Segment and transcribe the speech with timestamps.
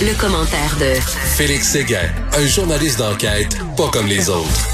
[0.00, 1.00] Le, commentaire de
[1.36, 4.68] Félix Séguin, un journaliste d'enquête pas comme les autres.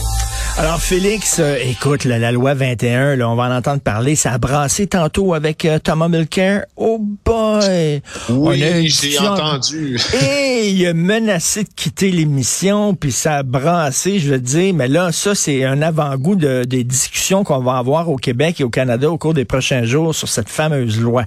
[0.56, 4.16] Alors Félix, euh, écoute, la loi 21, là, on va en entendre parler.
[4.16, 6.64] Ça a brassé tantôt avec euh, Thomas Mulcair.
[6.76, 8.00] Oh boy!
[8.30, 9.98] Oui, j'ai entendu.
[10.22, 14.72] Et il a menacé de quitter l'émission, puis ça a brassé, je veux dire.
[14.72, 18.64] Mais là, ça, c'est un avant-goût de, des discussions qu'on va avoir au Québec et
[18.64, 21.26] au Canada au cours des prochains jours sur cette fameuse loi.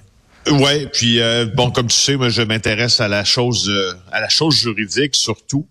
[0.50, 4.20] Ouais, puis euh, bon, comme tu sais, moi je m'intéresse à la chose, euh, à
[4.20, 5.68] la chose juridique surtout,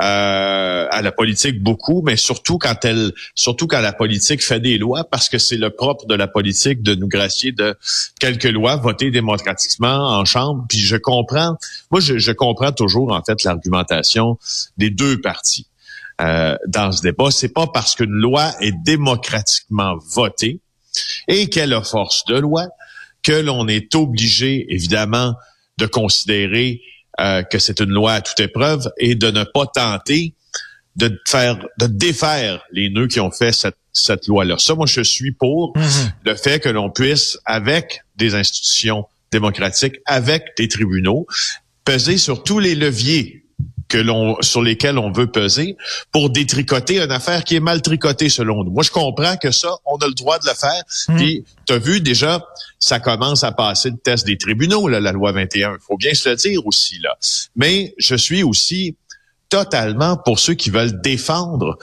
[0.00, 4.78] euh, à la politique beaucoup, mais surtout quand elle, surtout quand la politique fait des
[4.78, 7.74] lois, parce que c'est le propre de la politique de nous gracier de
[8.20, 10.64] quelques lois votées démocratiquement en chambre.
[10.68, 11.56] Puis je comprends,
[11.90, 14.38] moi je, je comprends toujours en fait l'argumentation
[14.76, 15.66] des deux parties
[16.20, 17.30] euh, dans ce débat.
[17.32, 20.60] C'est pas parce qu'une loi est démocratiquement votée
[21.26, 22.68] et qu'elle a force de loi
[23.22, 25.34] que l'on est obligé, évidemment,
[25.78, 26.80] de considérer
[27.20, 30.34] euh, que c'est une loi à toute épreuve et de ne pas tenter
[30.96, 34.56] de faire, de défaire les nœuds qui ont fait cette, cette loi-là.
[34.58, 36.12] Ça, moi, je suis pour mhm.
[36.24, 41.26] le fait que l'on puisse, avec des institutions démocratiques, avec des tribunaux,
[41.84, 43.41] peser sur tous les leviers
[43.92, 45.76] que l'on sur lesquels on veut peser
[46.12, 48.70] pour détricoter une affaire qui est mal tricotée selon nous.
[48.70, 50.82] Moi, je comprends que ça, on a le droit de le faire.
[51.08, 51.16] Hmm.
[51.16, 52.42] Puis, tu as vu déjà,
[52.78, 55.74] ça commence à passer le test des tribunaux, là, la loi 21.
[55.74, 57.18] Il faut bien se le dire aussi là.
[57.54, 58.96] Mais je suis aussi
[59.50, 61.76] totalement pour ceux qui veulent défendre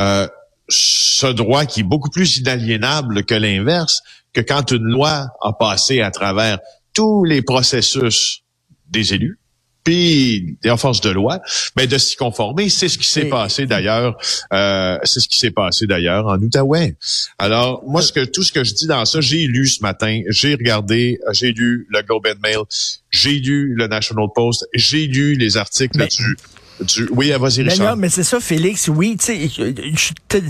[0.00, 0.26] euh,
[0.70, 4.00] ce droit qui est beaucoup plus inaliénable que l'inverse,
[4.32, 6.58] que quand une loi a passé à travers
[6.94, 8.40] tous les processus
[8.88, 9.38] des élus,
[9.84, 11.40] puis en force de loi,
[11.76, 12.68] mais de s'y conformer.
[12.68, 14.16] C'est ce qui s'est passé d'ailleurs.
[14.52, 16.96] Euh, c'est ce qui s'est passé d'ailleurs en Outaouais.
[17.38, 20.20] Alors moi, ce que tout ce que je dis dans ça, j'ai lu ce matin,
[20.28, 22.62] j'ai regardé, j'ai lu le Globe and Mail,
[23.10, 26.36] j'ai lu le National Post, j'ai lu les articles du
[26.80, 27.90] du, oui, vas-y, Richard.
[27.90, 28.88] non, mais c'est ça, Félix.
[28.88, 30.42] Oui, tu sais,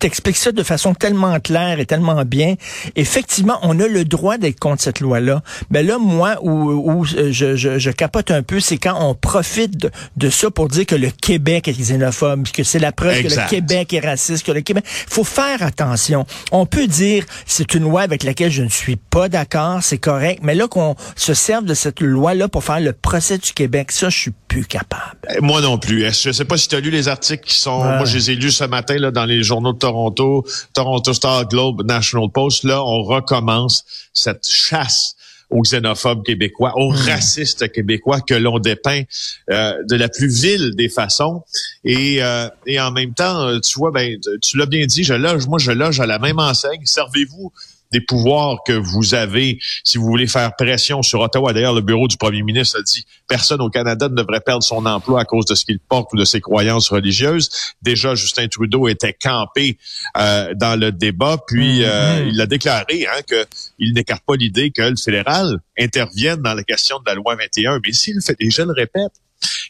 [0.00, 2.54] t'expliques ça de façon tellement claire et tellement bien.
[2.96, 5.42] Effectivement, on a le droit d'être contre cette loi-là.
[5.70, 9.14] Mais là, moi, où, où euh, je, je, je, capote un peu, c'est quand on
[9.14, 13.22] profite de, de, ça pour dire que le Québec est xénophobe, que c'est la preuve
[13.22, 14.84] que le Québec est raciste, que le Québec...
[14.86, 16.24] faut faire attention.
[16.50, 20.40] On peut dire, c'est une loi avec laquelle je ne suis pas d'accord, c'est correct,
[20.42, 24.08] mais là, qu'on se serve de cette loi-là pour faire le procès du Québec, ça,
[24.08, 25.16] je suis plus capable.
[25.30, 26.04] Euh, moi non plus.
[26.12, 27.78] Je sais pas si tu as lu les articles qui sont...
[27.78, 30.44] Moi, je les ai lus ce matin là, dans les journaux de Toronto,
[30.74, 35.14] Toronto Star Globe, National Post, là, on recommence cette chasse
[35.50, 36.96] aux xénophobes québécois, aux hmm.
[36.96, 39.02] racistes québécois que l'on dépeint
[39.50, 41.42] euh, de la plus vile des façons.
[41.84, 45.14] Et, euh, et en même temps, euh, tu vois, ben, tu l'as bien dit, je
[45.14, 46.82] loge, moi je loge à la même enseigne.
[46.84, 47.52] Servez-vous
[47.92, 51.52] des pouvoirs que vous avez si vous voulez faire pression sur Ottawa.
[51.52, 54.86] D'ailleurs, le bureau du premier ministre a dit personne au Canada ne devrait perdre son
[54.86, 57.50] emploi à cause de ce qu'il porte ou de ses croyances religieuses.
[57.82, 59.78] Déjà, Justin Trudeau était campé
[60.16, 62.28] euh, dans le débat, puis euh, mm-hmm.
[62.28, 66.98] il a déclaré hein, qu'il n'écarte pas l'idée que le fédéral intervienne dans la question
[66.98, 67.80] de la loi 21.
[67.84, 69.12] Mais s'il fait, et je le répète,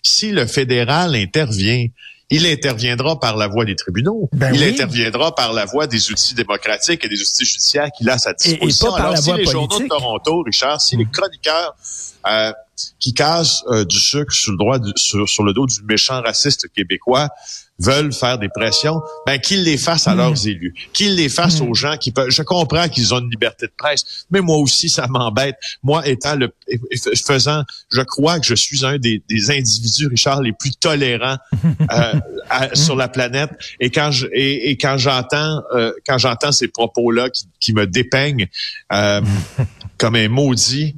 [0.03, 1.87] si le fédéral intervient,
[2.31, 4.29] il interviendra par la voie des tribunaux.
[4.33, 8.15] Ben il interviendra par la voie des outils démocratiques et des outils judiciaires qu'il a
[8.15, 8.95] à sa disposition.
[8.95, 11.11] Alors, si les journaux de Toronto, Richard, si les mm.
[11.11, 11.75] chroniqueurs
[12.27, 12.53] euh,
[12.99, 16.73] qui cassent euh, du sucre sur le droit sur, sur, le dos du méchant raciste
[16.73, 17.29] québécois
[17.81, 20.49] veulent faire des pressions, ben qu'ils les fassent à leurs mm.
[20.49, 21.69] élus, qu'ils les fassent mm.
[21.69, 22.31] aux gens qui peuvent.
[22.31, 25.57] Je comprends qu'ils ont une liberté de presse, mais moi aussi ça m'embête.
[25.83, 26.53] Moi étant le
[27.27, 31.39] faisant, je crois que je suis un des, des individus, Richard, les plus tolérants
[31.93, 32.15] euh,
[32.75, 33.51] sur la planète.
[33.81, 37.87] Et quand je et, quand j'entends euh, quand j'entends ces propos là qui, qui me
[37.87, 38.47] dépeignent.
[38.93, 39.21] Euh,
[40.00, 40.97] comme un maudit.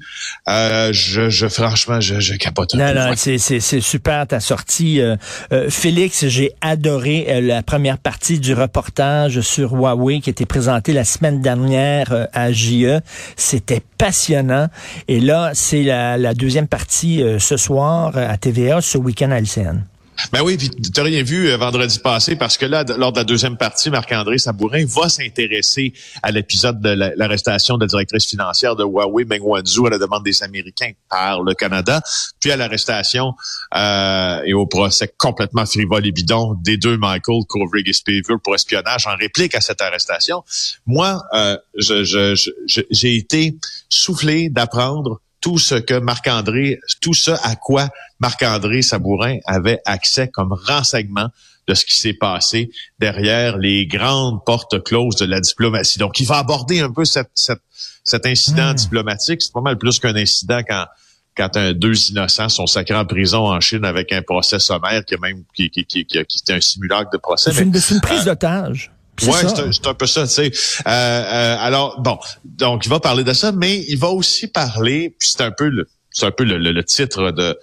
[0.48, 2.74] Euh, je, je, franchement, je, je capote.
[2.74, 5.16] Un non, non, c'est, c'est, c'est super ta sortie, euh,
[5.52, 6.26] euh, Félix.
[6.28, 12.28] J'ai adoré la première partie du reportage sur Huawei qui était présenté la semaine dernière
[12.32, 13.00] à JE.
[13.36, 14.68] C'était passionnant.
[15.08, 19.84] Et là, c'est la, la deuxième partie ce soir à TVA, ce week-end à LCN.
[20.30, 23.24] Ben oui, puis tu rien vu euh, vendredi passé parce que là, lors de la
[23.24, 25.92] deuxième partie, Marc-André Sabourin va s'intéresser
[26.22, 30.22] à l'épisode de l'arrestation de la directrice financière de Huawei, Meng Wanzhou, à la demande
[30.24, 32.01] des Américains par le Canada,
[32.41, 33.33] puis à l'arrestation
[33.74, 38.54] euh, et au procès complètement frivole et bidon des deux Michael, Kovrig et Spivey pour
[38.54, 40.45] espionnage en réplique à cette arrestation.
[40.86, 43.57] Moi, euh, j'ai été
[43.89, 47.91] soufflé d'apprendre tout ce que Marc-André, tout ce à quoi
[48.21, 51.28] Marc-André Sabourin avait accès comme renseignement
[51.68, 55.98] de ce qui s'est passé derrière les grandes portes closes de la diplomatie.
[55.98, 58.77] Donc, il va aborder un peu cette, cet incident hmm.
[58.77, 59.42] diplomatique.
[59.42, 60.86] C'est pas mal plus qu'un incident quand
[61.34, 65.15] quand un, deux innocents sont sacrés en prison en Chine avec un procès sommaire qui
[65.15, 67.53] est même qui, qui, qui, qui, est un simulacre de procès.
[67.53, 68.92] C'est une, une, prise d'otage.
[69.27, 70.53] Ouais, c'est un, peu ça, tu sais.
[70.86, 75.15] Euh, euh, alors bon, donc il va parler de ça, mais il va aussi parler,
[75.19, 77.59] puis c'est un peu le, c'est un peu le, le, titre de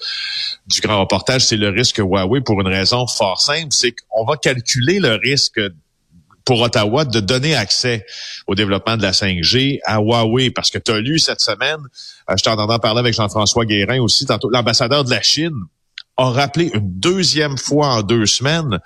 [0.68, 4.38] du grand reportage, c'est le risque Huawei pour une raison fort simple, c'est qu'on va
[4.38, 5.60] calculer le risque
[6.46, 8.06] pour Ottawa de donner accès
[8.48, 11.80] au développement de la 5G à Huawei, parce que tu as lu cette semaine,
[12.30, 15.54] euh, je t'en entends parler avec Jean-François Guérin aussi, tantôt, l'ambassadeur de la Chine
[16.19, 18.80] a rappelé une deuxième fois en deux semaines,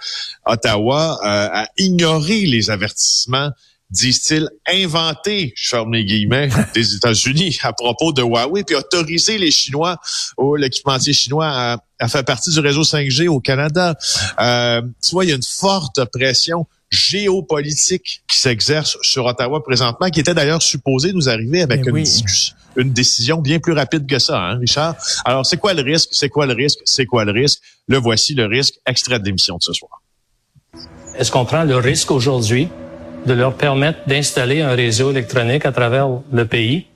[0.45, 3.49] Ottawa euh, a ignoré les avertissements
[3.93, 9.51] disent-ils, inventés, je ferme les guillemets, des États-Unis à propos de Huawei, puis autoriser les
[9.51, 9.97] Chinois,
[10.37, 13.95] ou l'équipementier chinois à, faire partie du réseau 5G au Canada.
[14.39, 20.09] Euh, tu vois, il y a une forte pression géopolitique qui s'exerce sur Ottawa présentement,
[20.09, 24.19] qui était d'ailleurs supposée nous arriver avec une discussion une décision bien plus rapide que
[24.19, 24.95] ça, hein, Richard?
[25.25, 26.09] Alors, c'est quoi le risque?
[26.11, 26.79] C'est quoi le risque?
[26.85, 27.61] C'est quoi le risque?
[27.87, 28.75] Le voici, le risque.
[28.85, 30.01] Extrait de l'émission de ce soir.
[31.15, 32.67] Est-ce qu'on prend le risque aujourd'hui
[33.25, 36.87] de leur permettre d'installer un réseau électronique à travers le pays?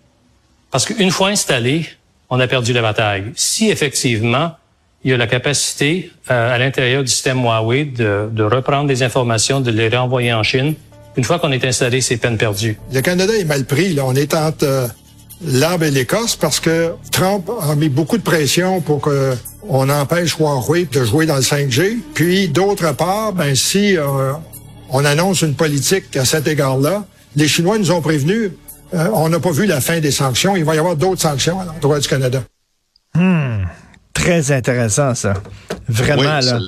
[0.71, 1.85] Parce qu'une fois installé,
[2.29, 3.31] on a perdu la bataille.
[3.35, 4.53] Si effectivement,
[5.03, 9.03] il y a la capacité euh, à l'intérieur du système Huawei de, de reprendre des
[9.03, 10.75] informations, de les renvoyer en Chine,
[11.17, 12.77] une fois qu'on est installé, c'est peine perdue.
[12.93, 13.93] Le Canada est mal pris.
[13.93, 14.03] Là.
[14.05, 14.87] On est entre euh,
[15.43, 19.35] l'arbre et l'écorce parce que Trump a mis beaucoup de pression pour que
[19.67, 21.97] on empêche Huawei de jouer dans le 5G.
[22.13, 24.31] Puis d'autre part, ben si euh,
[24.89, 27.05] on annonce une politique à cet égard-là,
[27.35, 28.51] les Chinois nous ont prévenus.
[28.93, 30.55] Euh, on n'a pas vu la fin des sanctions.
[30.55, 32.43] Il va y avoir d'autres sanctions à l'endroit du Canada.
[33.15, 33.63] Hmm.
[34.17, 35.35] Très intéressant, ça.
[35.87, 36.59] Vraiment, là.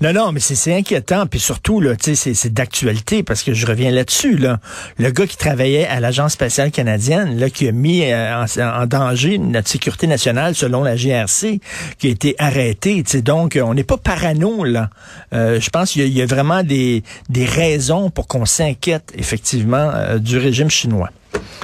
[0.00, 1.26] Non, non, mais c'est inquiétant.
[1.26, 4.60] Puis surtout, là, tu sais, c'est d'actualité parce que je reviens là-dessus, là.
[4.98, 9.38] Le gars qui travaillait à l'Agence spatiale canadienne, là, qui a mis euh, en, danger
[9.38, 11.60] notre sécurité nationale selon la GRC,
[11.98, 13.02] qui a été arrêté.
[13.02, 14.88] Tu sais, donc, on n'est pas parano, là.
[15.34, 20.18] Euh, je pense qu'il y, a vraiment des, des raisons pour qu'on s'inquiète, effectivement, euh,
[20.18, 21.10] du régime chinois.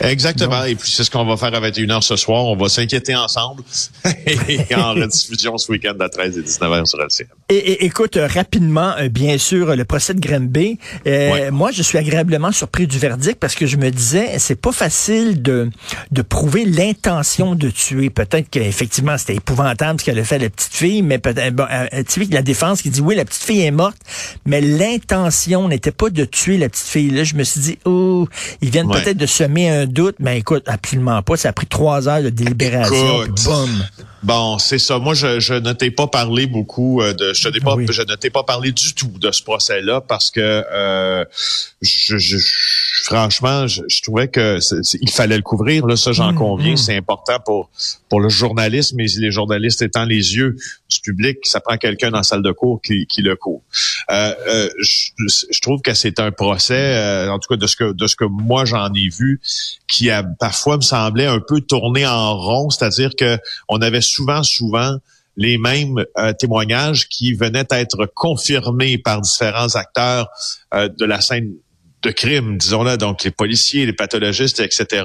[0.01, 0.65] Exactement.
[0.65, 2.45] Et puis, c'est ce qu'on va faire à 21h ce soir.
[2.45, 3.63] On va s'inquiéter ensemble
[4.49, 7.27] et en rediffusion ce week-end à 13 et 19h sur LCM.
[7.49, 10.79] Et, écoute, euh, rapidement, euh, bien sûr, le procès de Granby.
[11.07, 14.73] Euh, Moi, je suis agréablement surpris du verdict parce que je me disais, c'est pas
[14.73, 15.71] facile de,
[16.11, 18.11] de prouver l'intention de tuer.
[18.11, 21.87] Peut-être qu'effectivement, c'était épouvantable ce qu'elle a fait la petite fille, mais peut-être, bon, euh,
[22.09, 23.99] tu sais, la défense qui dit, oui, la petite fille est morte,
[24.47, 27.11] mais l'intention n'était pas de tuer la petite fille.
[27.11, 28.29] Là, je me suis dit, oh,
[28.63, 31.37] ils viennent peut-être de semer un doute, mais écoute, absolument pas.
[31.37, 33.25] Ça a pris trois heures de délibération.
[33.45, 33.85] boum.
[34.23, 34.99] Bon, c'est ça.
[34.99, 37.33] Moi, je, je ne t'ai pas parlé beaucoup euh, de.
[37.33, 41.25] Je, pas, je ne t'ai pas parlé du tout de ce procès-là parce que euh,
[41.83, 42.37] je, je,
[43.05, 44.59] franchement, je, trouvais que
[45.01, 45.87] il fallait le couvrir.
[45.87, 46.73] Là, ça, j'en mm, conviens.
[46.73, 46.77] Mm.
[46.77, 47.71] C'est important pour
[48.09, 50.57] pour le journalisme, mais les journalistes étant les yeux
[50.91, 53.63] du public, ça prend quelqu'un dans la salle de cours qui, qui le court.
[54.11, 57.93] Euh, euh, je, trouve que c'est un procès, euh, en tout cas de ce que
[57.93, 59.41] de ce que moi j'en ai vu,
[59.87, 64.43] qui a parfois me semblait un peu tourné en rond, c'est-à-dire que on avait souvent,
[64.43, 64.97] souvent
[65.37, 66.05] les mêmes
[66.41, 70.29] témoignages qui venaient être confirmés par différents acteurs
[70.75, 71.53] de la scène
[72.03, 75.05] de crime, disons-le, donc les policiers, les pathologistes, etc.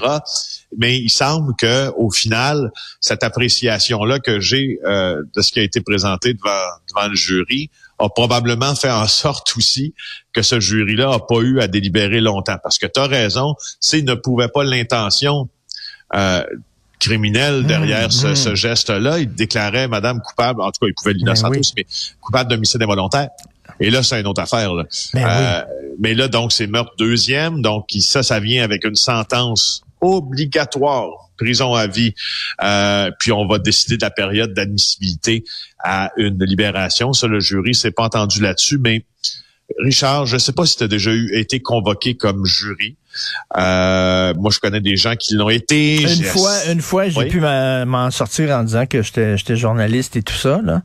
[0.78, 5.64] Mais il semble que au final, cette appréciation-là que j'ai euh, de ce qui a
[5.64, 6.50] été présenté devant,
[6.90, 9.94] devant le jury a probablement fait en sorte aussi
[10.34, 12.58] que ce jury-là a pas eu à délibérer longtemps.
[12.62, 15.48] Parce que tu as raison, s'il ne pouvait pas l'intention
[16.16, 16.44] euh,
[17.00, 18.36] criminelle derrière ce, mmh.
[18.36, 21.86] ce geste-là, il déclarait Madame coupable, en tout cas il pouvait l'innocenter aussi, mais
[22.22, 23.30] coupable d'homicide involontaire.
[23.80, 24.74] Et là, c'est une autre affaire.
[24.74, 24.86] Là.
[25.14, 25.64] Ben euh,
[26.00, 27.62] mais là, donc, c'est meurtre deuxième.
[27.62, 32.14] Donc, ça, ça vient avec une sentence obligatoire, prison à vie.
[32.62, 35.44] Euh, puis on va décider de la période d'admissibilité
[35.84, 37.14] à une libération.
[37.14, 39.06] Ça, le jury s'est pas entendu là-dessus, mais
[39.80, 42.98] Richard, je ne sais pas si tu as déjà eu, été convoqué comme jury.
[43.58, 46.02] Euh, moi, je connais des gens qui l'ont été.
[46.02, 50.34] Une fois, une fois, j'ai pu m'en sortir en disant que j'étais journaliste et tout
[50.34, 50.60] ça.
[50.64, 50.82] Là.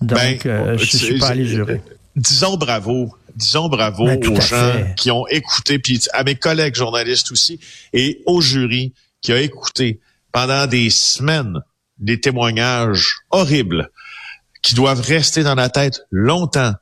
[0.00, 1.80] Donc, ben, euh, je, je suis pas allé jurer
[2.16, 3.14] disons bravo.
[3.34, 7.58] Disons bravo aux gens qui ont écouté, puis à mes collègues journalistes aussi,
[7.94, 8.92] et au jury
[9.22, 10.00] qui a écouté
[10.32, 11.62] pendant des semaines
[11.98, 13.90] des témoignages horribles
[14.62, 16.74] qui doivent rester dans la tête longtemps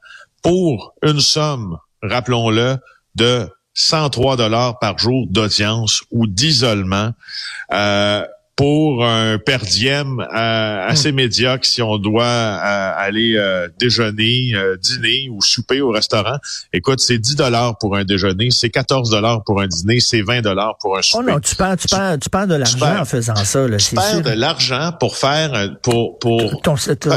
[0.43, 2.79] pour une somme, rappelons-le,
[3.15, 7.13] de 103 dollars par jour d'audience ou d'isolement.
[7.73, 8.25] Euh,
[8.61, 14.53] pour un per diem euh, assez médiocre si on doit euh, aller euh, déjeuner,
[14.83, 16.37] dîner ou souper au restaurant.
[16.71, 20.43] Écoute, c'est 10 dollars pour un déjeuner, c'est 14 dollars pour un dîner, c'est 20
[20.43, 21.25] dollars pour un souper.
[21.27, 23.67] Oh non, tu perds, tu perds, tu perds de l'argent en faisant ça.
[23.67, 26.75] Là, tu perds de l'argent pour faire pour pour ton,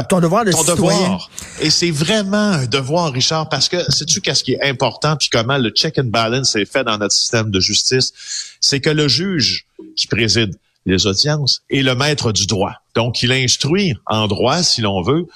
[0.08, 1.28] ton, devoir de ton Devoir.
[1.60, 5.58] Et c'est vraiment un devoir, Richard, parce que sais-tu qu'est-ce qui est important puis comment
[5.58, 8.14] le check and balance est fait dans notre système de justice,
[8.62, 10.54] c'est que le juge qui préside
[10.86, 12.74] les audiences, et le maître du droit.
[12.94, 15.26] Donc, il instruit en droit, si l'on veut,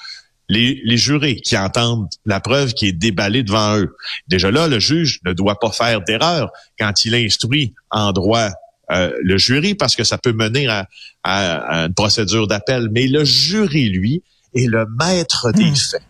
[0.47, 3.95] les, les, jurés qui entendent la preuve qui est déballée devant eux.
[4.27, 8.49] Déjà là, le juge ne doit pas faire d'erreur quand il instruit en droit
[8.91, 10.87] euh, le jury parce que ça peut mener à,
[11.23, 12.89] une procédure d'appel.
[12.91, 14.23] Mais le jury, lui,
[14.55, 15.75] est le maître des hmm.
[15.75, 16.01] faits.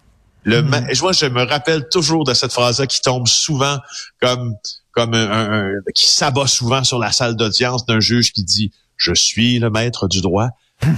[0.43, 0.88] Le hmm.
[0.93, 3.77] je, me rappelle toujours de cette phrase-là qui tombe souvent
[4.22, 4.55] comme
[4.91, 9.58] comme un, qui s'abat souvent sur la salle d'audience d'un juge qui dit je suis
[9.58, 10.50] le maître du droit,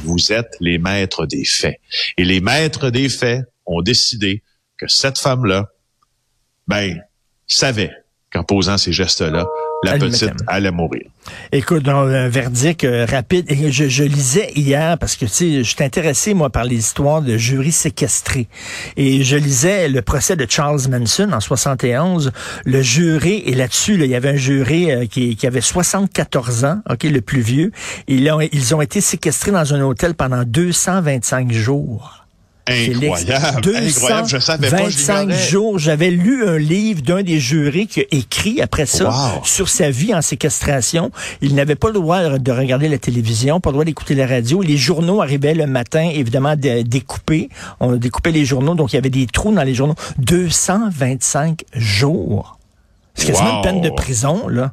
[0.03, 1.79] vous êtes les maîtres des faits.
[2.17, 4.43] Et les maîtres des faits ont décidé
[4.77, 5.69] que cette femme-là,
[6.67, 7.01] ben,
[7.47, 7.93] savait
[8.31, 9.45] qu'en posant ces gestes-là,
[9.83, 11.03] la petite allait mourir.
[11.51, 13.45] Écoute, un verdict euh, rapide.
[13.49, 17.21] Et je, lisais hier, parce que tu sais, je suis intéressé, moi, par les histoires
[17.21, 18.47] de jurys séquestrés.
[18.97, 22.31] Et je lisais le procès de Charles Manson en 71.
[22.65, 26.81] Le jury, et là-dessus, il y avait un jury euh, qui, qui, avait 74 ans,
[26.89, 27.71] ok, le plus vieux.
[28.07, 32.20] Et là, ils ont été séquestrés dans un hôtel pendant 225 jours.
[32.67, 34.83] Incroyable, incroyable, je savais pas.
[34.83, 39.67] 25 jours, j'avais lu un livre d'un des jurés qui a écrit après ça sur
[39.67, 41.11] sa vie en séquestration.
[41.41, 44.61] Il n'avait pas le droit de regarder la télévision, pas le droit d'écouter la radio.
[44.61, 47.49] Les journaux arrivaient le matin, évidemment, découpés.
[47.79, 49.95] On découpait les journaux, donc il y avait des trous dans les journaux.
[50.19, 52.59] 225 jours.
[53.15, 54.71] C'est quasiment une peine de prison, là.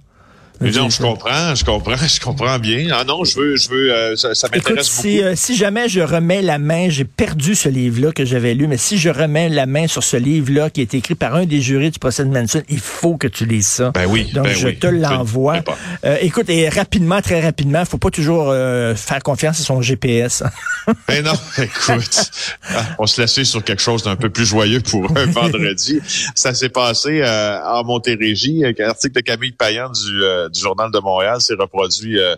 [0.60, 2.88] Non, je comprends, je comprends, je comprends bien.
[2.92, 5.08] Ah non, je veux, je veux, euh, ça, ça m'intéresse beaucoup.
[5.08, 8.66] Si, euh, si jamais je remets la main, j'ai perdu ce livre-là que j'avais lu,
[8.66, 11.60] mais si je remets la main sur ce livre-là qui est écrit par un des
[11.60, 13.92] jurys du procès de Manson, il faut que tu lises ça.
[13.92, 14.30] Ben oui.
[14.34, 15.62] Donc ben je te l'envoie.
[16.04, 20.42] Euh, écoute, et rapidement, très rapidement, faut pas toujours faire confiance à son GPS.
[21.08, 22.30] ben non, écoute,
[22.70, 26.00] ah, on se laissait sur quelque chose d'un peu plus joyeux pour un vendredi.
[26.34, 30.98] ça s'est passé en Montérégie, avec un article de Camille Payan du du Journal de
[30.98, 32.34] Montréal s'est reproduit euh,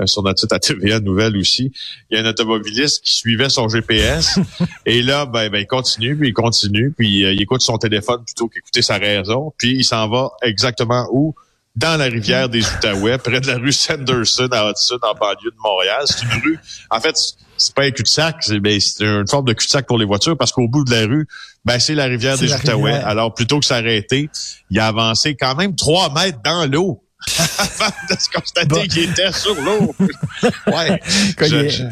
[0.00, 1.72] euh, sur notre site à TVA Nouvelle aussi.
[2.10, 4.38] Il y a un automobiliste qui suivait son GPS
[4.86, 8.24] et là, ben, ben, il continue, puis il continue, puis euh, il écoute son téléphone
[8.24, 11.34] plutôt qu'écouter sa raison, puis il s'en va exactement où?
[11.74, 15.56] dans la rivière des Outaouais, près de la rue Sanderson à Hudson, en banlieue de
[15.62, 16.02] Montréal.
[16.04, 16.58] C'est une rue,
[16.90, 17.16] en fait,
[17.56, 20.68] c'est pas un cul-de-sac, c'est ben, une forme de cul-de-sac pour les voitures parce qu'au
[20.68, 21.26] bout de la rue,
[21.64, 22.92] ben, c'est la rivière des Outaouais.
[22.92, 24.28] Alors, plutôt que s'arrêter,
[24.70, 27.01] il a avancé quand même trois mètres dans l'eau
[27.58, 29.94] avant de se constater qu'il était sur l'eau.
[30.66, 31.00] ouais.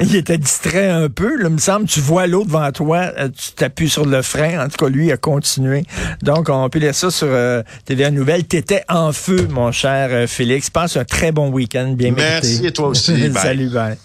[0.01, 1.87] il, était distrait un peu, là, me semble.
[1.87, 4.65] Tu vois l'eau devant toi, euh, tu t'appuies sur le frein.
[4.65, 5.85] En tout cas, lui a continué.
[6.23, 8.45] Donc, on peut lire ça sur euh, TVA Nouvelle.
[8.45, 10.71] T'étais en feu, mon cher euh, Félix.
[10.71, 12.67] Passe un très bon week-end, bien Merci mérité.
[12.69, 13.33] et toi aussi.
[13.35, 13.97] Salut, bye.